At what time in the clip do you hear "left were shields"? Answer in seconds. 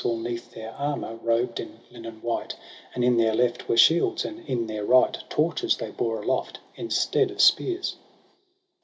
3.35-4.25